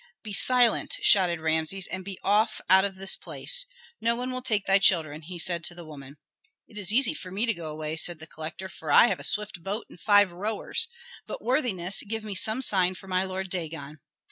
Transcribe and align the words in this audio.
"Be 0.23 0.33
silent," 0.33 0.97
shouted 1.03 1.39
Rameses, 1.39 1.85
"and 1.85 2.03
be 2.03 2.17
off 2.23 2.59
out 2.67 2.83
of 2.83 2.95
this 2.95 3.15
place! 3.15 3.67
No 4.01 4.15
one 4.15 4.31
will 4.31 4.41
take 4.41 4.65
thy 4.65 4.79
children," 4.79 5.21
said 5.37 5.59
he 5.61 5.67
to 5.67 5.75
the 5.75 5.85
woman. 5.85 6.17
"It 6.67 6.75
is 6.75 6.91
easy 6.91 7.13
for 7.13 7.29
me 7.29 7.45
to 7.45 7.53
go 7.53 7.69
away," 7.69 7.95
said 7.97 8.17
the 8.17 8.25
collector, 8.25 8.67
"for 8.67 8.91
I 8.91 9.09
have 9.09 9.19
a 9.19 9.23
swift 9.23 9.61
boat 9.61 9.85
and 9.91 9.99
five 9.99 10.31
rowers. 10.31 10.87
But, 11.27 11.43
worthiness, 11.43 12.01
give 12.07 12.23
me 12.23 12.33
some 12.33 12.63
sign 12.63 12.95
for 12.95 13.07
my 13.07 13.23
lord 13.25 13.51
Dagon." 13.51 13.99